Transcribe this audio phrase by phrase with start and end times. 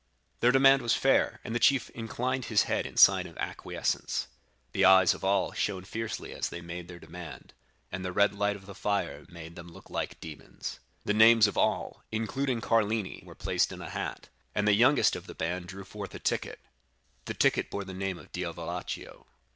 [0.39, 4.25] "Their demand was fair, and the chief inclined his head in sign of acquiescence.
[4.71, 7.53] The eyes of all shone fiercely as they made their demand,
[7.91, 10.79] and the red light of the fire made them look like demons.
[11.05, 15.27] The names of all, including Carlini, were placed in a hat, and the youngest of
[15.27, 16.59] the band drew forth a ticket;
[17.25, 19.27] the ticket bore the name of Diavolaccio.